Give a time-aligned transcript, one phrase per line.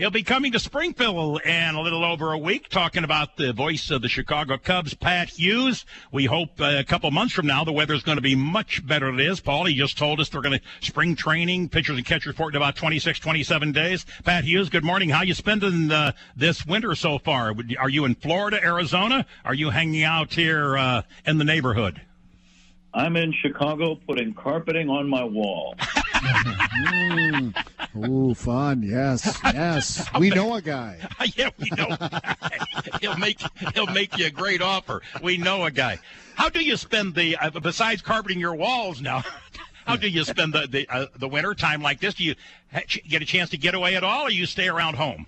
[0.00, 3.90] He'll be coming to Springfield in a little over a week, talking about the voice
[3.90, 5.84] of the Chicago Cubs, Pat Hughes.
[6.10, 9.10] We hope uh, a couple months from now the weather's going to be much better
[9.10, 9.40] than it is.
[9.40, 12.56] Paul, he just told us they're going to spring training, pitchers and catchers report in
[12.56, 14.06] about 26, 27 days.
[14.24, 15.10] Pat Hughes, good morning.
[15.10, 17.54] How you spending uh, this winter so far?
[17.78, 19.26] Are you in Florida, Arizona?
[19.44, 22.00] Are you hanging out here uh, in the neighborhood?
[22.94, 25.74] I'm in Chicago putting carpeting on my wall.
[26.20, 27.54] mm.
[28.08, 28.82] Ooh, fun!
[28.82, 30.08] Yes, yes.
[30.18, 30.98] We know a guy.
[31.36, 31.96] yeah, we know.
[33.00, 33.40] he'll make
[33.74, 35.02] he'll make you a great offer.
[35.22, 35.98] We know a guy.
[36.34, 39.22] How do you spend the uh, besides carpeting your walls now?
[39.86, 42.14] How do you spend the the, uh, the winter time like this?
[42.14, 42.34] Do you
[43.08, 45.26] get a chance to get away at all, or you stay around home?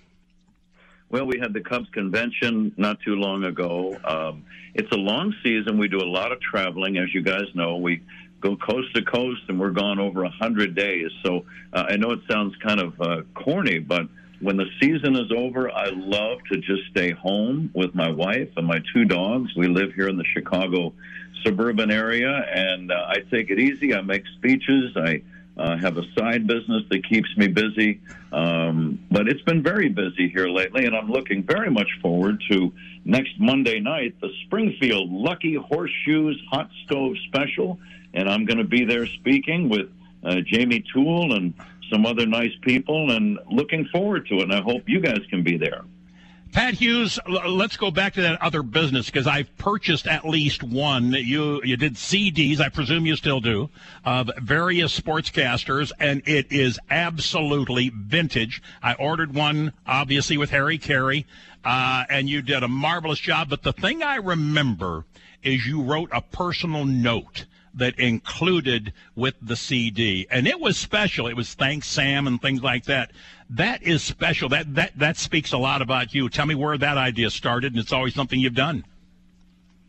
[1.09, 3.95] Well, we had the Cubs convention not too long ago.
[4.03, 5.77] Um, it's a long season.
[5.77, 7.77] We do a lot of traveling, as you guys know.
[7.77, 8.01] We
[8.43, 11.09] go coast to coast, and we're gone over a hundred days.
[11.23, 14.03] So uh, I know it sounds kind of uh, corny, but
[14.41, 18.67] when the season is over, I love to just stay home with my wife and
[18.67, 19.55] my two dogs.
[19.55, 20.93] We live here in the Chicago
[21.45, 23.95] suburban area, and uh, I take it easy.
[23.95, 24.91] I make speeches.
[24.97, 25.21] I
[25.55, 28.01] uh, have a side business that keeps me busy.
[28.33, 32.73] Um, but it's been very busy here lately, and I'm looking very much forward to
[33.05, 37.79] next Monday night, the Springfield Lucky Horseshoes Hot Stove Social
[38.13, 39.89] and I'm going to be there speaking with
[40.23, 41.53] uh, Jamie Toole and
[41.91, 44.43] some other nice people, and looking forward to it.
[44.43, 45.83] And I hope you guys can be there.
[46.53, 47.17] Pat Hughes,
[47.49, 51.11] let's go back to that other business because I've purchased at least one.
[51.11, 53.71] You you did CDs, I presume you still do,
[54.05, 58.61] of various sportscasters, and it is absolutely vintage.
[58.83, 61.25] I ordered one, obviously with Harry Caray,
[61.65, 63.49] uh, and you did a marvelous job.
[63.49, 65.05] But the thing I remember
[65.41, 67.45] is you wrote a personal note
[67.75, 71.27] that included with the CD, and it was special.
[71.27, 73.11] It was thanks Sam and things like that.
[73.49, 74.49] That is special.
[74.49, 76.29] That that that speaks a lot about you.
[76.29, 78.85] Tell me where that idea started, and it's always something you've done.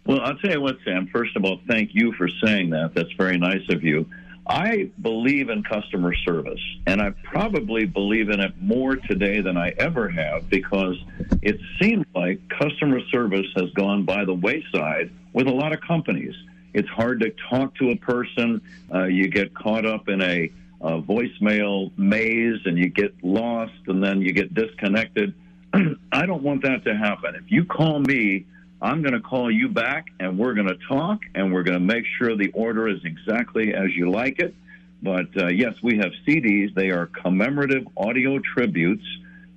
[0.07, 1.07] Well, I'll tell you what, Sam.
[1.07, 2.95] First of all, thank you for saying that.
[2.95, 4.07] That's very nice of you.
[4.47, 9.71] I believe in customer service, and I probably believe in it more today than I
[9.79, 10.97] ever have because
[11.41, 16.35] it seems like customer service has gone by the wayside with a lot of companies.
[16.75, 18.61] It's hard to talk to a person.
[18.93, 24.03] Uh, you get caught up in a, a voicemail maze and you get lost and
[24.03, 25.35] then you get disconnected.
[26.13, 27.37] I don't want that to happen.
[27.37, 28.47] If you call me,
[28.83, 31.85] I'm going to call you back and we're going to talk and we're going to
[31.85, 34.53] make sure the order is exactly as you like it.
[35.01, 36.75] But uh, yes, we have CDs.
[36.75, 39.07] They are commemorative audio tributes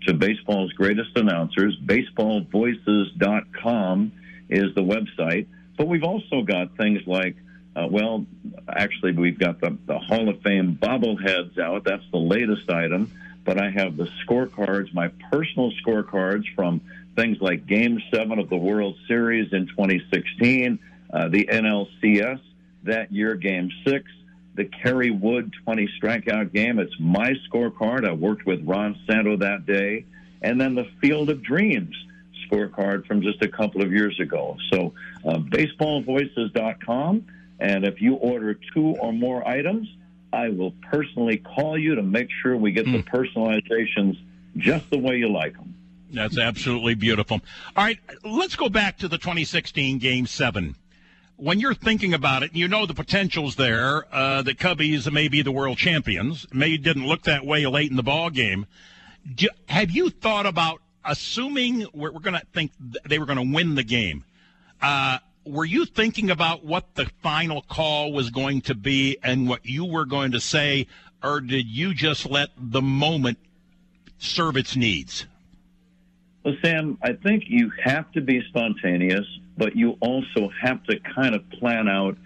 [0.06, 1.76] to baseball's greatest announcers.
[1.84, 4.12] Baseballvoices.com
[4.50, 5.48] is the website.
[5.78, 7.36] But we've also got things like,
[7.76, 8.26] uh, well,
[8.68, 11.84] actually, we've got the, the Hall of Fame bobbleheads out.
[11.84, 13.12] That's the latest item.
[13.46, 16.82] But I have the scorecards, my personal scorecards from
[17.16, 20.80] things like Game 7 of the World Series in 2016,
[21.14, 22.42] uh, the NLCS
[22.84, 24.04] that year, Game 6,
[24.56, 26.80] the Kerry Wood 20 strikeout game.
[26.80, 28.08] It's my scorecard.
[28.08, 30.06] I worked with Ron Santo that day.
[30.42, 31.96] And then the Field of Dreams
[32.50, 34.58] scorecard from just a couple of years ago.
[34.72, 34.94] So,
[35.26, 37.26] uh, baseballvoices.com.
[37.60, 39.88] And if you order two or more items,
[40.32, 42.94] I will personally call you to make sure we get mm.
[42.94, 43.16] the hmm.
[43.16, 44.18] personalizations
[44.58, 45.74] just the way you like them.
[46.12, 47.42] That's absolutely beautiful.
[47.76, 50.76] All right, let's go back to the 2016 Game 7.
[51.36, 54.06] When you're thinking about it, you know the potential's there.
[54.12, 56.48] Uh, the Cubbies may be the world champions.
[56.52, 58.66] May didn't look that way late in the ball game.
[59.36, 62.72] Do, have you thought about assuming we're, we're going to think
[63.06, 64.24] they were going to win the game,
[64.82, 69.66] uh, were you thinking about what the final call was going to be and what
[69.66, 70.88] you were going to say,
[71.24, 73.38] or did you just let the moment
[74.18, 75.26] serve its needs?
[76.44, 79.26] Well, Sam, I think you have to be spontaneous,
[79.58, 82.18] but you also have to kind of plan out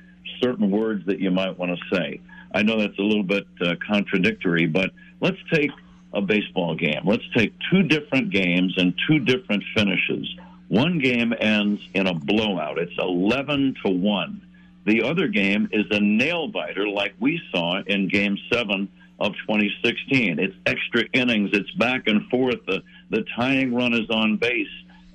[0.42, 2.19] certain words that you might want to say.
[2.54, 4.92] I know that's a little bit uh, contradictory, but
[5.22, 5.72] let's take
[6.13, 7.02] a baseball game.
[7.06, 10.28] Let's take two different games and two different finishes.
[10.68, 12.78] One game ends in a blowout.
[12.78, 14.42] It's 11 to 1.
[14.86, 20.40] The other game is a nail biter like we saw in game 7 of 2016.
[20.40, 22.66] It's extra innings, it's back and forth.
[22.66, 24.68] The the tying run is on base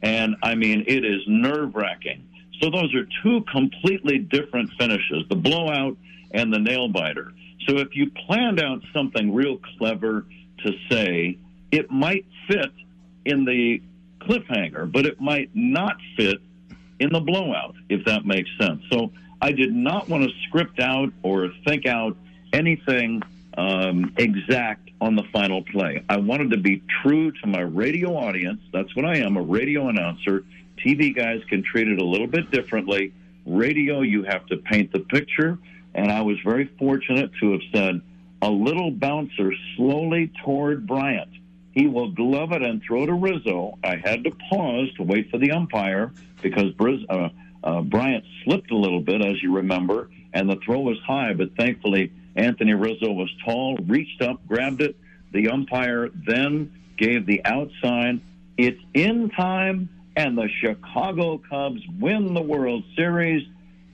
[0.02, 2.28] and I mean it is nerve-wracking.
[2.60, 5.24] So those are two completely different finishes.
[5.28, 5.96] The blowout
[6.30, 7.32] and the nail biter.
[7.66, 10.26] So if you planned out something real clever
[10.64, 11.38] to say,
[11.70, 12.72] it might fit
[13.24, 13.82] in the
[14.20, 16.38] cliffhanger, but it might not fit
[16.98, 18.82] in the blowout, if that makes sense.
[18.90, 22.16] So I did not want to script out or think out
[22.52, 23.22] anything
[23.56, 26.02] um, exact on the final play.
[26.08, 28.60] I wanted to be true to my radio audience.
[28.72, 30.44] That's what I am, a radio announcer.
[30.84, 33.12] TV guys can treat it a little bit differently.
[33.44, 35.58] Radio, you have to paint the picture.
[35.94, 38.02] And I was very fortunate to have said,
[38.42, 41.30] a little bouncer slowly toward Bryant.
[41.72, 43.78] He will glove it and throw to Rizzo.
[43.84, 46.12] I had to pause to wait for the umpire
[46.42, 47.28] because uh,
[47.62, 51.54] uh, Bryant slipped a little bit, as you remember, and the throw was high, but
[51.56, 54.96] thankfully Anthony Rizzo was tall, reached up, grabbed it.
[55.32, 58.20] The umpire then gave the out sign.
[58.56, 63.46] It's in time, and the Chicago Cubs win the World Series.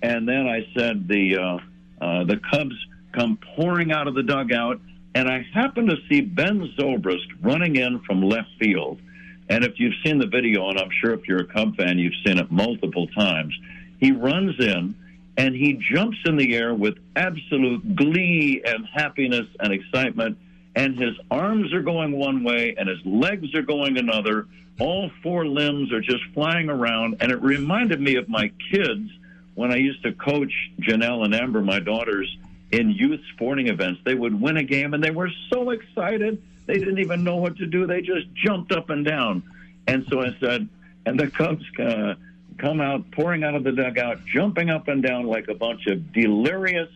[0.02, 1.58] And then I said the uh,
[2.04, 2.74] uh, the Cubs
[3.12, 4.80] come pouring out of the dugout,
[5.14, 9.00] and I happened to see Ben Zobrist running in from left field.
[9.48, 12.14] And if you've seen the video, and I'm sure if you're a Cub fan, you've
[12.24, 13.54] seen it multiple times,
[14.00, 14.94] he runs in
[15.36, 20.38] and he jumps in the air with absolute glee and happiness and excitement.
[20.74, 24.46] And his arms are going one way and his legs are going another.
[24.80, 27.16] All four limbs are just flying around.
[27.20, 29.10] And it reminded me of my kids
[29.54, 32.34] when I used to coach Janelle and Amber, my daughters,
[32.72, 34.00] in youth sporting events.
[34.04, 36.42] They would win a game and they were so excited.
[36.66, 37.86] They didn't even know what to do.
[37.86, 39.42] They just jumped up and down.
[39.86, 40.68] And so I said,
[41.04, 42.14] and the Cubs uh,
[42.58, 46.12] come out, pouring out of the dugout, jumping up and down like a bunch of
[46.12, 46.88] delirious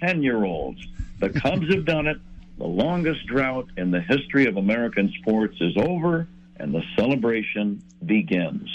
[0.00, 0.80] 10 year olds.
[1.20, 2.18] The Cubs have done it.
[2.58, 8.68] The longest drought in the history of American sports is over, and the celebration begins.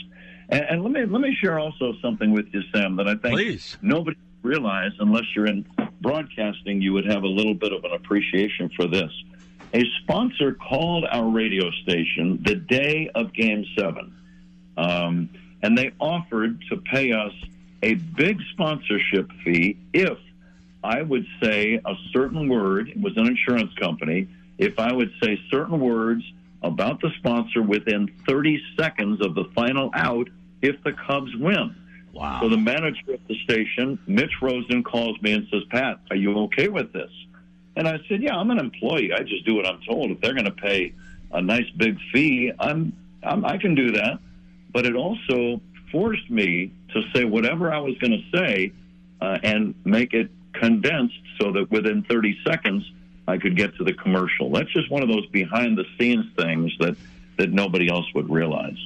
[0.50, 3.36] And, and let me let me share also something with you, Sam, that I think
[3.36, 3.78] Please.
[3.82, 5.66] nobody realized unless you're in
[6.02, 9.12] broadcasting, you would have a little bit of an appreciation for this.
[9.74, 14.16] A sponsor called our radio station the day of Game Seven,
[14.78, 15.30] um,
[15.62, 17.34] and they offered to pay us
[17.84, 20.18] a big sponsorship fee if
[20.84, 22.90] I would say a certain word.
[22.90, 24.28] It was an insurance company.
[24.58, 26.24] If I would say certain words
[26.64, 30.30] about the sponsor within 30 seconds of the final out,
[30.62, 31.76] if the Cubs win.
[32.14, 32.42] Wow.
[32.42, 36.38] So the manager at the station, Mitch Rosen, calls me and says, Pat, are you
[36.44, 37.12] okay with this?
[37.76, 39.14] And I said, Yeah, I'm an employee.
[39.14, 40.12] I just do what I'm told.
[40.12, 40.94] If they're going to pay
[41.32, 44.20] a nice big fee, I'm, I'm I can do that.
[44.74, 45.62] But it also
[45.92, 48.72] forced me to say whatever I was going to say
[49.22, 52.92] uh, and make it condensed so that within 30 seconds
[53.28, 54.50] I could get to the commercial.
[54.52, 56.96] That's just one of those behind the scenes things that
[57.38, 58.78] that nobody else would realize.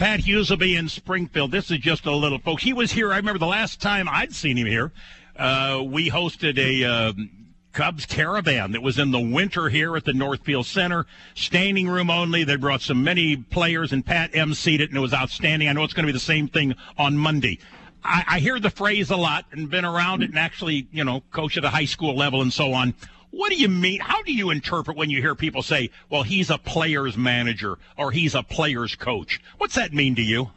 [0.00, 1.52] Pat Hughes will be in Springfield.
[1.52, 2.62] This is just a little, folks.
[2.62, 3.12] He was here.
[3.12, 4.92] I remember the last time I'd seen him here.
[5.36, 7.30] Uh, we hosted a um,
[7.74, 11.04] Cubs caravan that was in the winter here at the Northfield Center,
[11.34, 12.44] standing room only.
[12.44, 15.68] They brought so many players, and Pat emceed it, and it was outstanding.
[15.68, 17.58] I know it's going to be the same thing on Monday.
[18.02, 21.22] I, I hear the phrase a lot and been around it and actually, you know,
[21.30, 22.94] coach at a high school level and so on.
[23.30, 24.00] What do you mean?
[24.00, 28.10] How do you interpret when you hear people say, well, he's a player's manager or
[28.10, 29.40] he's a player's coach?
[29.58, 30.50] What's that mean to you?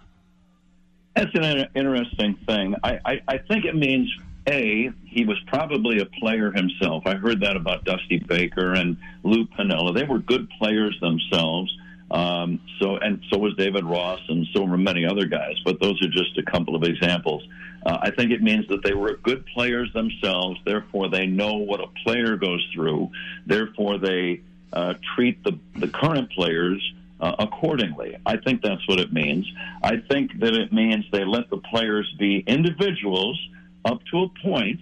[1.16, 2.75] That's an interesting thing.
[2.84, 4.10] I, I, I think it means
[4.48, 7.04] a he was probably a player himself.
[7.06, 9.94] I heard that about Dusty Baker and Lou Piniella.
[9.94, 11.71] They were good players themselves.
[12.14, 15.56] Um, so and so was David Ross, and so were many other guys.
[15.66, 17.44] But those are just a couple of examples.
[17.84, 20.60] Uh, I think it means that they were good players themselves.
[20.64, 23.10] Therefore, they know what a player goes through.
[23.48, 24.42] Therefore, they
[24.72, 28.16] uh, treat the the current players uh, accordingly.
[28.28, 29.52] I think that's what it means.
[29.82, 33.40] I think that it means they let the players be individuals
[33.86, 34.80] up to a point,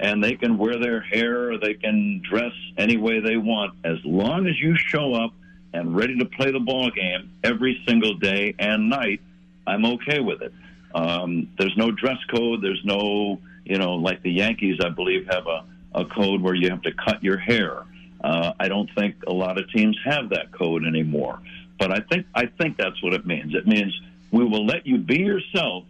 [0.00, 3.96] and they can wear their hair or they can dress any way they want as
[4.04, 5.32] long as you show up
[5.74, 9.20] and ready to play the ball game every single day and night.
[9.66, 10.52] I'm okay with it.
[10.94, 12.62] Um, there's no dress code.
[12.62, 15.64] There's no, you know, like the Yankees, I believe, have a,
[15.94, 17.82] a code where you have to cut your hair.
[18.22, 21.40] Uh, I don't think a lot of teams have that code anymore.
[21.78, 23.54] But I think I think that's what it means.
[23.54, 24.00] It means
[24.30, 25.84] we will let you be yourself,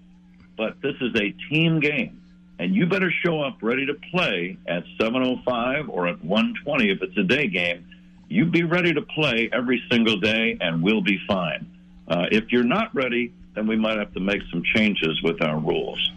[0.57, 2.23] but this is a team game,
[2.59, 7.17] and you better show up ready to play at 7:05 or at 1:20 if it's
[7.19, 7.85] a day game.
[8.29, 11.71] You be ready to play every single day, and we'll be fine.
[12.09, 15.59] Uh, if you're not ready, then we might have to make some changes with our
[15.59, 16.11] rules.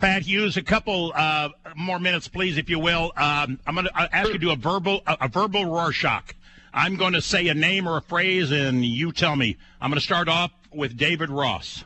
[0.00, 3.12] Pat Hughes, a couple uh, more minutes, please, if you will.
[3.16, 6.34] Um, I'm going to ask you to do a verbal a, a verbal Rorschach.
[6.74, 9.56] I'm going to say a name or a phrase, and you tell me.
[9.80, 11.84] I'm going to start off with David Ross.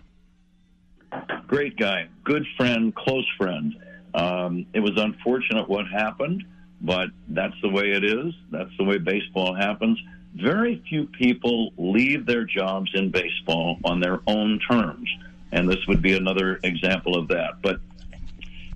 [1.47, 3.75] Great guy, good friend, close friend.
[4.15, 6.45] Um, it was unfortunate what happened,
[6.87, 8.33] but that's the way it is.
[8.51, 10.01] That's the way baseball happens.
[10.35, 15.11] Very few people leave their jobs in baseball on their own terms,
[15.51, 17.61] and this would be another example of that.
[17.61, 17.81] But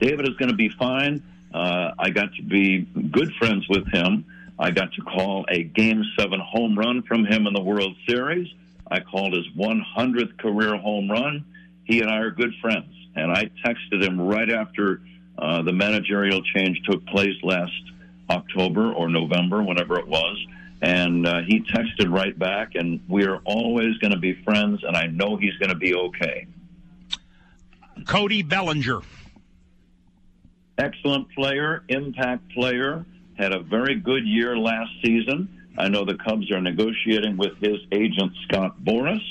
[0.01, 1.23] David is going to be fine.
[1.55, 4.25] Uh, I got to be good friends with him.
[4.59, 8.49] I got to call a Game 7 home run from him in the World Series.
[8.91, 11.45] I called his 100th career home run.
[11.85, 12.93] He and I are good friends.
[13.15, 15.03] And I texted him right after
[15.39, 17.73] uh, the managerial change took place last
[18.31, 20.39] October or November, whenever it was.
[20.83, 24.97] And uh, he texted right back, and we are always going to be friends, and
[24.97, 26.47] I know he's going to be okay.
[28.07, 29.01] Cody Bellinger.
[30.79, 33.05] Excellent player, impact player,
[33.37, 35.49] had a very good year last season.
[35.77, 39.23] I know the Cubs are negotiating with his agent, Scott Boras,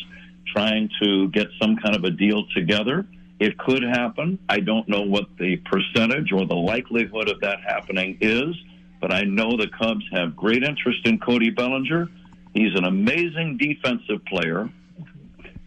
[0.47, 3.07] trying to get some kind of a deal together.
[3.39, 4.37] It could happen.
[4.49, 8.55] I don't know what the percentage or the likelihood of that happening is,
[8.99, 12.07] but I know the Cubs have great interest in Cody Bellinger.
[12.53, 14.69] He's an amazing defensive player.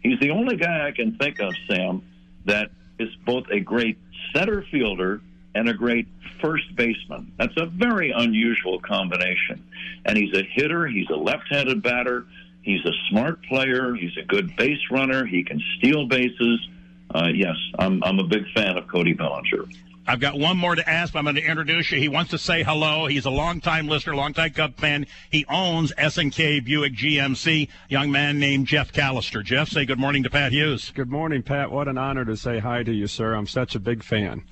[0.01, 2.03] He's the only guy I can think of, Sam,
[2.45, 3.97] that is both a great
[4.33, 5.21] center fielder
[5.55, 6.07] and a great
[6.41, 7.31] first baseman.
[7.37, 9.63] That's a very unusual combination.
[10.05, 12.25] And he's a hitter, he's a left handed batter,
[12.61, 16.67] he's a smart player, he's a good base runner, he can steal bases.
[17.13, 19.65] Uh, yes, I'm, I'm a big fan of Cody Bellinger.
[20.05, 21.15] I've got one more to ask.
[21.15, 21.97] I'm going to introduce you.
[21.97, 23.05] He wants to say hello.
[23.07, 25.07] He's a longtime listener, longtime Cub fan.
[25.29, 27.69] He owns S&K Buick GMC.
[27.87, 29.43] Young man named Jeff Callister.
[29.43, 30.91] Jeff, say good morning to Pat Hughes.
[30.91, 31.71] Good morning, Pat.
[31.71, 33.33] What an honor to say hi to you, sir.
[33.33, 34.43] I'm such a big fan.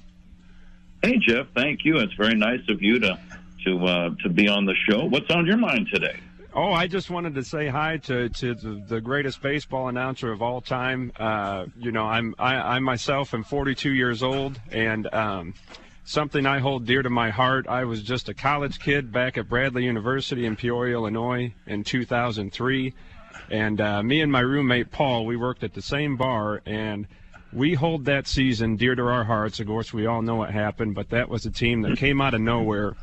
[1.04, 1.48] Hey, Jeff.
[1.54, 1.98] Thank you.
[1.98, 3.20] It's very nice of you to
[3.66, 5.06] to uh, to be on the show.
[5.06, 6.18] What's on your mind today?
[6.54, 10.60] Oh, I just wanted to say hi to, to the, greatest baseball announcer of all
[10.60, 11.14] time.
[11.18, 15.54] Uh, you know, I'm I, I myself am 42 years old, and um,
[16.04, 17.68] something I hold dear to my heart.
[17.70, 22.94] I was just a college kid back at Bradley University in Peoria, Illinois, in 2003,
[23.50, 27.08] and uh, me and my roommate Paul, we worked at the same bar, and
[27.54, 29.62] we hold that season dear to our hearts.
[29.62, 32.34] Of course, we all know what happened, but that was a team that came out
[32.34, 32.98] of nowhere,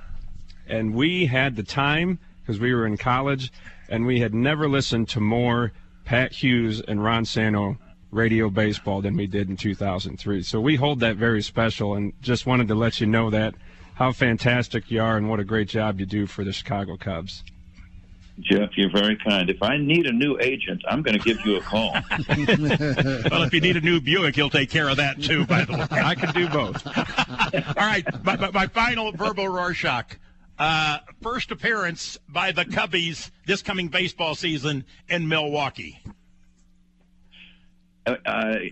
[0.66, 3.52] and we had the time because we were in college,
[3.90, 5.70] and we had never listened to more
[6.06, 7.76] Pat Hughes and Ron Santo
[8.10, 10.42] radio baseball than we did in 2003.
[10.42, 13.54] So we hold that very special, and just wanted to let you know that
[13.96, 17.44] how fantastic you are and what a great job you do for the Chicago Cubs.
[18.40, 19.50] Jeff, you're very kind.
[19.50, 21.92] If I need a new agent, I'm going to give you a call.
[22.28, 25.44] well, if you need a new Buick, he'll take care of that too.
[25.44, 26.86] By the way, I can do both.
[27.76, 30.16] All right, my, my final verbal Rorschach.
[30.58, 36.00] Uh, first appearance by the Cubbies this coming baseball season in Milwaukee.
[38.06, 38.14] Uh,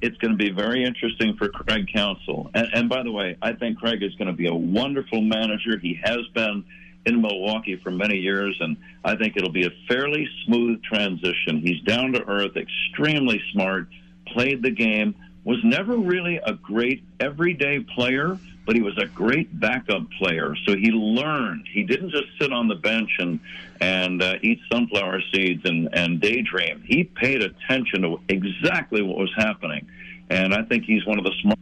[0.02, 2.50] it's going to be very interesting for Craig Counsell.
[2.54, 5.78] And, and by the way, I think Craig is going to be a wonderful manager.
[5.78, 6.64] He has been
[7.04, 11.60] in Milwaukee for many years, and I think it'll be a fairly smooth transition.
[11.60, 13.88] He's down to earth, extremely smart,
[14.26, 15.14] played the game,
[15.44, 20.54] was never really a great everyday player, but he was a great backup player.
[20.66, 21.66] So he learned.
[21.72, 23.40] He didn't just sit on the bench and
[23.80, 26.82] and uh, eat sunflower seeds and and daydream.
[26.84, 29.86] He paid attention to exactly what was happening,
[30.28, 31.58] and I think he's one of the smart.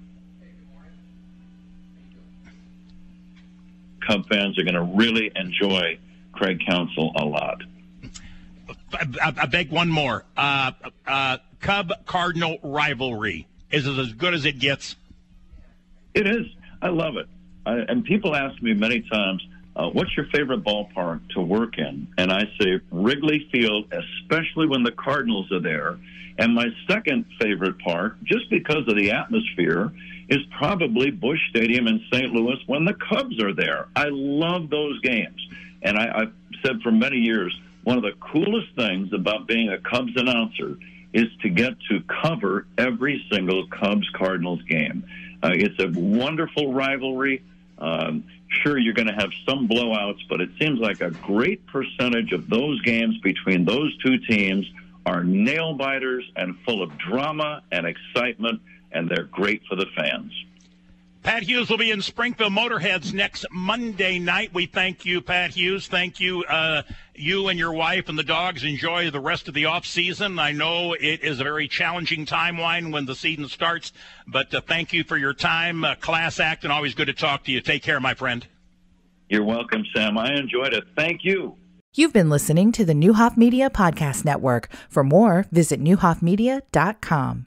[4.07, 5.99] Cub fans are going to really enjoy
[6.33, 7.63] Craig Counsell a lot.
[8.93, 10.25] I, I beg one more.
[10.37, 10.73] Uh,
[11.07, 14.95] uh, Cub Cardinal rivalry is it as good as it gets?
[16.15, 16.47] It is.
[16.83, 17.29] I love it.
[17.67, 22.07] I, and people ask me many times, uh, what's your favorite ballpark to work in?
[22.17, 25.99] And I say Wrigley Field, especially when the Cardinals are there.
[26.39, 29.93] And my second favorite park, just because of the atmosphere,
[30.29, 32.33] is probably Busch Stadium in St.
[32.33, 33.89] Louis when the Cubs are there.
[33.95, 35.41] I love those games.
[35.83, 36.33] And I, I've
[36.65, 40.79] said for many years, one of the coolest things about being a Cubs announcer
[41.13, 45.05] is to get to cover every single Cubs Cardinals game.
[45.45, 47.43] Uh, it's a wonderful rivalry.
[47.77, 52.33] Um, sure, you're going to have some blowouts, but it seems like a great percentage
[52.33, 54.67] of those games between those two teams
[55.05, 60.33] are nail biters and full of drama and excitement, and they're great for the fans.
[61.25, 64.53] Pat Hughes will be in Springfield Motorheads next Monday night.
[64.53, 65.89] We thank you, Pat Hughes.
[65.89, 66.45] Thank you.
[66.45, 66.83] Uh,
[67.15, 70.39] you and your wife and the dogs enjoy the rest of the off season.
[70.39, 73.95] I know it is a very challenging timeline when the season starts,
[74.27, 75.83] but uh, thank you for your time.
[75.83, 77.63] Uh, class act and always good to talk to you.
[77.63, 78.47] Take care, my friend.
[79.31, 80.19] You're welcome, Sam.
[80.19, 80.85] I enjoyed it.
[80.95, 81.57] Thank you.
[81.95, 84.69] You've been listening to the Neuhoff Media Podcast Network.
[84.91, 87.43] For more, visit neuhoffmedia.com.